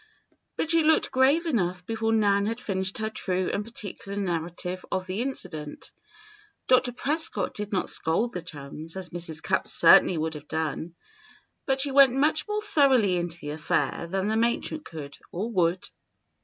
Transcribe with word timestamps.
But 0.57 0.71
she 0.71 0.81
looked 0.81 1.11
grave 1.11 1.45
enough 1.45 1.85
before 1.85 2.11
Nan 2.11 2.47
had 2.47 2.59
finished 2.59 2.97
her 2.97 3.11
true 3.11 3.51
and 3.53 3.63
particular 3.63 4.17
narrative 4.17 4.83
of 4.91 5.05
the 5.05 5.21
incident. 5.21 5.91
Dr. 6.67 6.91
Prescott 6.91 7.53
did 7.53 7.71
not 7.71 7.87
scold 7.87 8.33
the 8.33 8.41
chums, 8.41 8.95
as 8.95 9.09
Mrs. 9.09 9.43
Cupp 9.43 9.67
certainly 9.67 10.17
would 10.17 10.33
have 10.33 10.47
done. 10.47 10.95
But 11.67 11.81
she 11.81 11.91
went 11.91 12.15
much 12.15 12.47
more 12.47 12.63
thoroughly 12.63 13.15
into 13.17 13.37
the 13.41 13.51
affair 13.51 14.07
than 14.09 14.27
the 14.27 14.37
matron 14.37 14.79
could, 14.83 15.15
or 15.31 15.51
would. 15.51 15.83